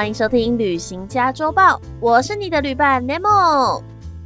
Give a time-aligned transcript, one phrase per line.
[0.00, 3.80] 欢迎收听《旅行家周报》，我是你的旅伴 Nemo。《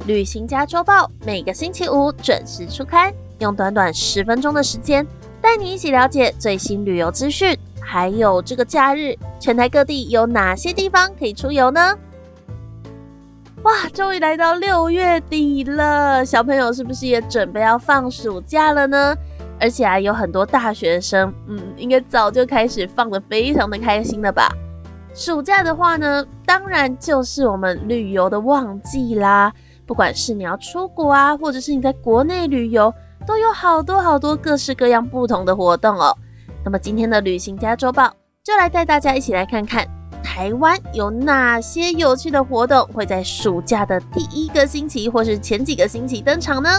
[0.07, 5.05] 旅行家周报》每个星期五准时出刊，用短短十分钟的时间，
[5.41, 11.93] 带你一起了解最新旅游资讯，还有这个假日全台各地有哪些地方可以出游呢？
[13.63, 19.13] 哇，终于来到六月底了，小朋友是不是也准备要放暑假了呢？
[19.59, 24.49] 而且啊，有很多大学生，嗯，应该早就开始放的非常的开心了吧？
[25.15, 29.51] 暑假的话呢，当然就是我们旅游的旺季啦。
[29.87, 32.93] 不管是你要出国啊，或者是你在国内旅游，
[33.25, 36.13] 都有好多好多各式各样不同的活动哦。
[36.65, 38.13] 那么今天的旅行家周报
[38.43, 39.87] 就来带大家一起来看看
[40.21, 46.69] 台湾有哪些有趣的活动会在暑假的第一个星期或是前几个星期登场呢？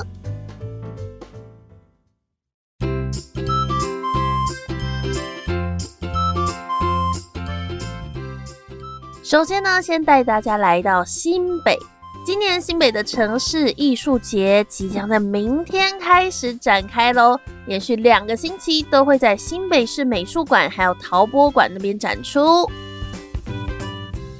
[9.28, 11.76] 首先呢，先带大家来到新北。
[12.24, 22.70] 今年新北的城市艺术节即将在明天开始展开喽，连续两个星期都会在新北市美术馆还有陶波馆那边展出。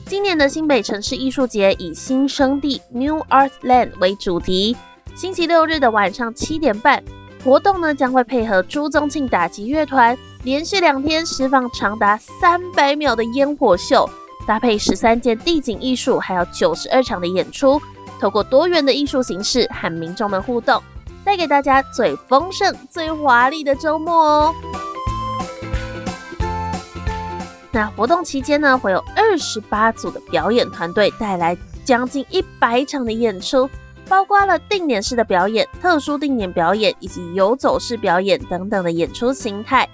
[0.07, 4.77] 今年的新北城市艺术节以新生地 New Art Land 为主题，
[5.17, 7.03] 星期六日的晚上七点半，
[7.43, 14.09] 活动呢将会配合朱宗庆打击乐团，连续两天释放长达三百秒的烟火秀。
[14.47, 17.81] 搭配十三件地景艺术，还有九十二场的演出，
[18.21, 20.81] 透过多元的艺术形式和民众们互动，
[21.25, 24.55] 带给大家最丰盛、最华丽的周末哦。
[27.73, 33.69] 那活动期间呢，会有二十八组的表演团队带来将近一百场的演出，
[34.09, 39.87] 包括了定点式的表演、特殊定点表演以及游走式表演等等的演出形态。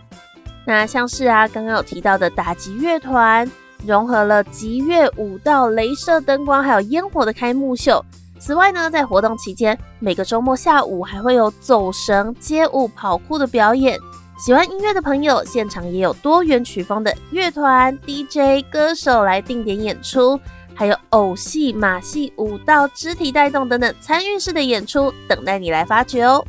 [0.65, 3.51] 那像是啊，刚刚有提到的打击乐团。
[3.87, 8.05] 融合了吉乐舞蹈、镭射灯光，还有烟火的开幕秀。
[8.39, 13.99] 此外呢，在活动期间，每个周末下午还会有走绳、街舞、跑酷的表演。
[14.45, 20.41] 喜欢音乐的朋友，现场也有多元曲风的乐团、DJ、歌手来定点演出，
[20.75, 26.45] 还有偶戏、马戏、舞蹈、肢体带动等等参与式的演出，等待你来发掘哦。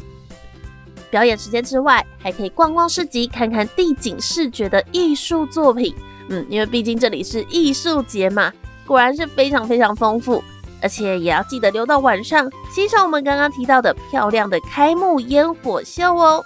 [1.11, 5.95] 表演时间之外，还可以逛逛市集，看看地景视觉的艺术作品。
[6.29, 8.51] 嗯，因为毕竟这里是艺术节嘛，
[8.85, 10.43] 果然是非常非常丰富，
[10.81, 16.43] 而且也要记得留到晚上欣赏我们刚刚提到的漂亮的开幕烟火秀哦。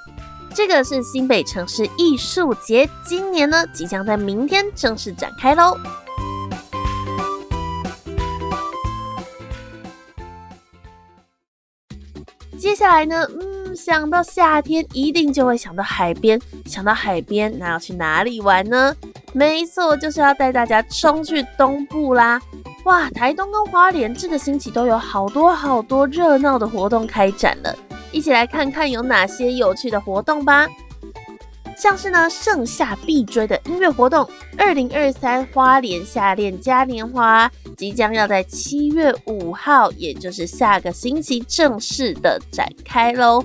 [0.54, 5.78] 这个是新北城市艺术节，今年呢即将在明天正式展开喽。
[12.58, 18.96] 接下来呢，嗯，想到夏天一定就会想到海边，想到海边，那要去哪里玩呢？
[19.38, 22.42] 没错，就是要带大家冲去东部啦！
[22.86, 27.78] 哇，台东跟花莲这个星期都有好多好多热闹的活动开展了，
[28.12, 30.68] 一起来看看有哪些有趣的活动吧。
[31.78, 34.28] 像是呢，盛夏必追的音乐活动，
[34.58, 37.48] 二零二三花莲夏恋嘉年华
[37.78, 43.44] 即将要在七月五号，也就是下个星期正式的展开喽。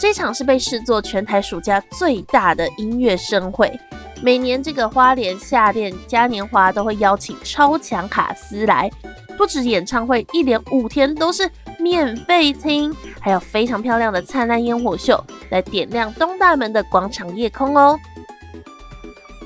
[0.00, 3.72] 这场是被视作全台暑假最大的音乐盛会。
[4.20, 8.90] 每年这个花莲夏恋嘉年华都会邀请超强卡司来，
[9.36, 11.48] 不止演唱会，一连五天都是
[11.78, 17.98] 免费听，还有非常漂亮的灿烂烟火秀来点亮东大门的广场夜空哦。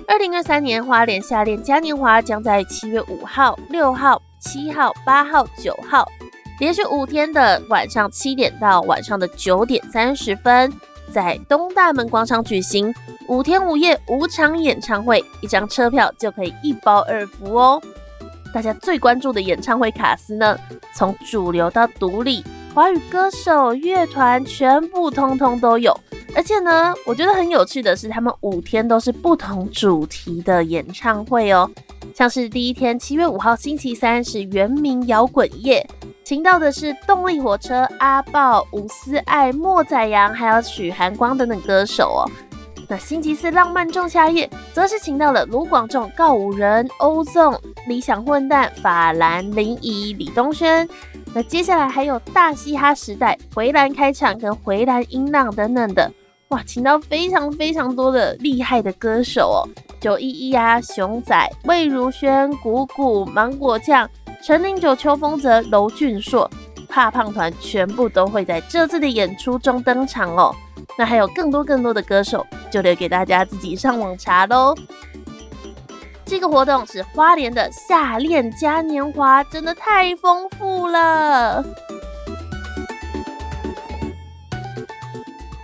[0.09, 6.09] 二零二三年花莲夏恋嘉年华将在七月五号、六号、七号、八号、九号，
[6.59, 10.73] 连续五天的晚上七点到晚上的九点三十分。
[11.11, 12.93] 在东大门广场举行
[13.29, 17.81] 五天五夜五场演唱会，一张车票就可以一包二福哦。
[18.53, 20.59] 大家最关注的演唱会卡司呢，
[20.95, 25.99] 从主流到独立，华语歌手、乐团全部通通都有。
[26.35, 31.71] 而且呢，我觉得很有趣的是，他们五天都是不同主题的演唱会哦。
[32.15, 35.87] 像是第一天七月五号星期三是原名摇滚夜。
[36.25, 42.31] 请到的是动力火车、阿豹、吴思爱、莫宰阳，还有许寒光等等歌手哦。
[42.93, 47.59] 那星期四浪漫仲夏夜，则是请到了卢广仲、告五人、欧纵、
[47.89, 50.87] 理想混蛋、法兰、林怡、李东轩。
[51.33, 56.13] 那接下来还有大嘻哈时代、回蓝开场跟回蓝音浪等等的，
[56.49, 59.59] 哇，请到非常非常多的厉害的歌手哦，
[59.99, 64.07] 九一一啊、熊仔、魏如萱、谷谷、芒果酱。
[64.43, 66.51] 陈零九、邱风泽、娄俊硕、
[66.91, 70.55] 怕胖团全部都会在这次的演出中登场哦。
[70.99, 74.75] 那还有更多更多的歌手，就留给大家自己上网查喽。
[76.25, 81.63] 这个活动是花莲的夏恋嘉年华，真的太丰富了。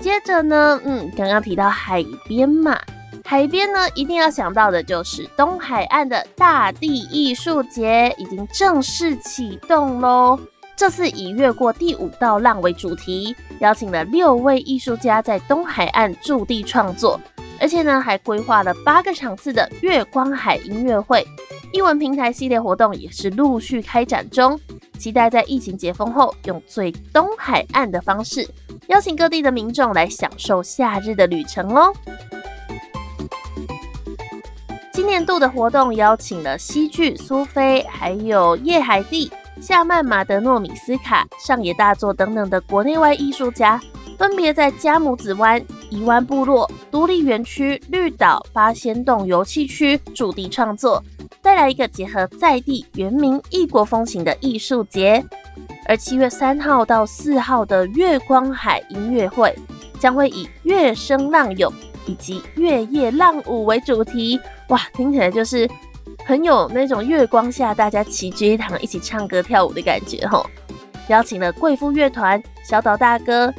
[0.00, 2.78] 接着呢，嗯，刚刚提到海边嘛，
[3.24, 10.38] 海边呢一定要想到的就是东海岸的大地艺术节已经正式启动喽。
[10.78, 17.20] 这次以越过第五道浪为主题，邀请了六位艺术家在东海岸驻地创作，
[17.60, 21.26] 而且呢还规划了八个场次的月光海音乐会。
[21.72, 24.58] 艺文平台系列活动也是陆续开展中，
[24.96, 28.48] 期待在疫情解封后，用最东海岸的方式，
[28.86, 31.92] 邀请各地的民众来享受夏日的旅程哦。
[34.92, 43.80] 今年度的活动邀请了西剧苏菲，还有叶海蒂、夏曼马德诺米斯卡、上野大作等等的国内外艺术家，
[44.16, 51.02] 分别在加姆子湾、宜湾部落、独立园区、绿岛、八仙洞游憩区驻地创作。
[51.40, 55.24] 带来一个结合在地原民异国风情的艺术节，
[55.86, 59.54] 而七月三号到四号的月光海音乐会
[59.98, 61.72] 将会以月声浪涌
[62.06, 64.38] 以及月夜浪舞为主题。
[64.68, 65.68] 哇，听起来就是
[66.28, 70.44] 很有那种月光下大家齐聚一堂一起唱歌跳舞的感觉吼！
[71.08, 73.50] 邀请了贵妇乐团、小岛大哥。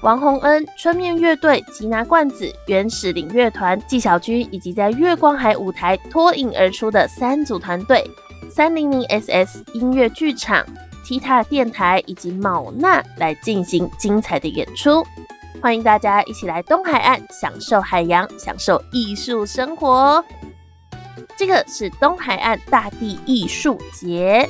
[0.00, 8.04] 王洪恩、春面乐队、吉拿罐子、原始领乐团、纪晓君，以及在月光海舞台脱颖而出的三组团队：
[8.50, 10.66] 三零零 SS 音乐剧场、
[11.04, 15.06] 踢踏电台以及卯娜来进行精彩的演出。
[15.62, 20.24] 欢迎大家一起来东海岸享受海洋，享受艺术生活。
[21.36, 24.48] 这个是东海岸大地艺术节。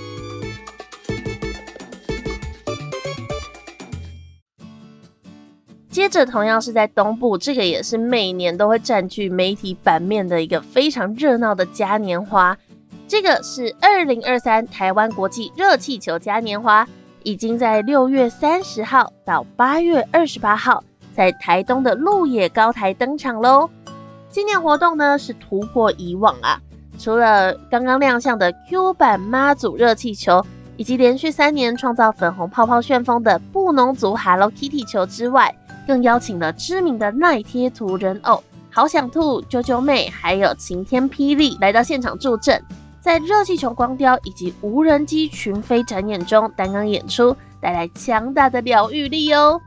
[5.90, 12.56] 接着，同样是在东部，这个也是每年都会占据媒体版面的一个非常热闹的嘉年华。
[13.08, 16.86] 这个是二零二三台湾国际热气球嘉年华，
[17.22, 20.84] 已经在六月三十号到八月二十八号
[21.14, 23.70] 在台东的鹿野高台登场喽。
[24.28, 26.60] 今年活动呢是突破以往啊，
[26.98, 30.44] 除了刚刚亮相的 Q 版妈祖热气球，
[30.76, 35.54] 以及连续三年创造粉红泡泡旋风的布农族 Hello Kitty 球之外，
[35.86, 42.62] 更邀请了知名的耐贴图人偶好想兔、啾啾妹，还有晴天霹雳来到现场助阵，
[43.00, 49.60] 在热气球光雕以及无人机群飞展演中担纲演出，带来强大的疗愈力哦。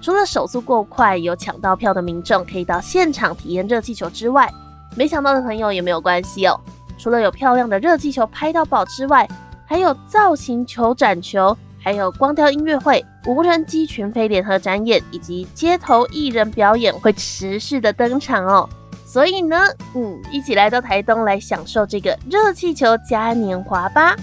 [0.00, 4.50] 除了手速够快、有抢到票的民众可以到现场体验热气球之外，
[4.96, 6.58] 没想到的朋友也没有关系哦。
[6.98, 9.28] 除了有漂亮的热气球拍到宝之外，
[9.66, 11.56] 还有造型球展球。
[11.86, 18.66] 还有光雕音乐会、无人机群飞联合展演以及街头艺人表演会持续的登场哦，
[19.04, 19.58] 所以呢，
[19.94, 24.16] 嗯，一起来到台东来享受这个热气球嘉年华吧。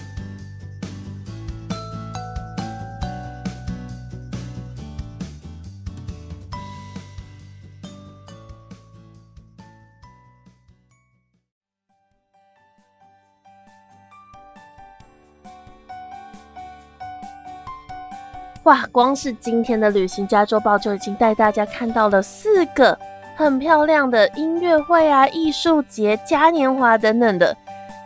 [18.63, 22.95] 哇，光是今天的旅行家周报就已经带大家看到了四个
[23.35, 27.57] 很漂亮的音乐会啊、艺术节、嘉年华等等的，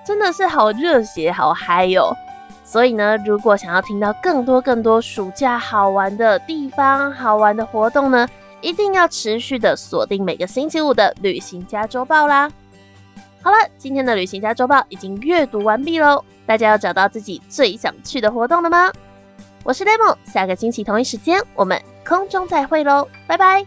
[0.06, 2.16] 真的是好热血、好嗨哟！
[2.64, 8.26] 所以呢，如果想要听到更多更多暑假好玩的地方、好玩的活动呢，
[8.62, 12.50] 一定要持续的锁定每个星期五的旅行家周报啦。
[13.42, 18.90] 好了，今天的旅行家周报已经阅读完毕喽，大家要找到自己最想去的活动了吗？
[19.66, 23.66] 我是 Demo，下个星期同一时间我们空中再会喽，拜拜。